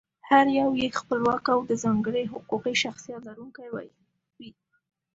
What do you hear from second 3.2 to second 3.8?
لرونکی